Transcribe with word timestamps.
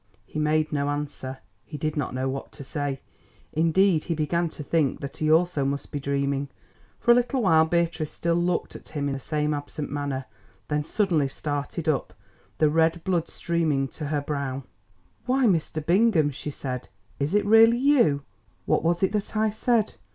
He 0.25 0.39
made 0.39 0.73
no 0.73 0.89
answer, 0.89 1.37
he 1.63 1.77
did 1.77 1.95
not 1.95 2.11
know 2.11 2.27
what 2.27 2.51
to 2.53 2.63
say; 2.63 3.01
indeed 3.53 4.05
he 4.05 4.15
began 4.15 4.49
to 4.49 4.63
think 4.63 4.99
that 4.99 5.17
he 5.17 5.31
also 5.31 5.63
must 5.63 5.91
be 5.91 5.99
dreaming. 5.99 6.49
For 6.99 7.11
a 7.11 7.13
little 7.13 7.43
while 7.43 7.65
Beatrice 7.67 8.11
still 8.11 8.33
looked 8.33 8.75
at 8.75 8.87
him 8.89 9.07
in 9.07 9.13
the 9.13 9.19
same 9.19 9.53
absent 9.53 9.91
manner, 9.91 10.25
then 10.69 10.83
suddenly 10.83 11.27
started 11.27 11.87
up, 11.87 12.15
the 12.57 12.67
red 12.67 13.03
blood 13.03 13.29
streaming 13.29 13.87
to 13.89 14.07
her 14.07 14.21
brow. 14.21 14.63
"Why, 15.27 15.45
Mr. 15.45 15.85
Bingham," 15.85 16.31
she 16.31 16.49
said, 16.49 16.89
"is 17.19 17.35
it 17.35 17.45
really 17.45 17.77
you? 17.77 18.23
What 18.65 18.83
was 18.83 19.03
it 19.03 19.11
that 19.11 19.37
I 19.37 19.51
said? 19.51 19.93